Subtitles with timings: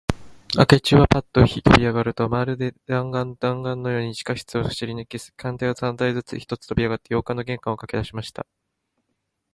[0.57, 8.47] 明智はパッととびあがると、まるで弾丸だんがんのように、地下室を走りぬけ、階段を三段ずつ一とびにかけあがって、洋館の玄関にかけだしました。